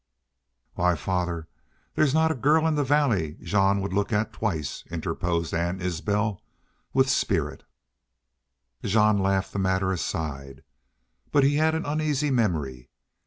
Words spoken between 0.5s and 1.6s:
"Why, father,